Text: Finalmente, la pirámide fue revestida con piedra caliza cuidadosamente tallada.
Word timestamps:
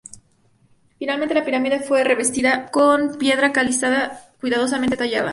Finalmente, 0.97 1.35
la 1.35 1.45
pirámide 1.45 1.79
fue 1.79 2.03
revestida 2.03 2.71
con 2.71 3.19
piedra 3.19 3.51
caliza 3.53 4.19
cuidadosamente 4.39 4.97
tallada. 4.97 5.29